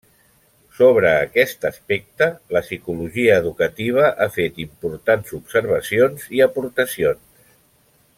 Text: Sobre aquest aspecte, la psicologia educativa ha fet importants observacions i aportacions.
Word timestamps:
Sobre 0.77 1.09
aquest 1.17 1.67
aspecte, 1.69 2.29
la 2.57 2.63
psicologia 2.65 3.35
educativa 3.43 4.07
ha 4.09 4.29
fet 4.39 4.57
importants 4.65 5.37
observacions 5.41 6.27
i 6.39 6.43
aportacions. 6.47 7.55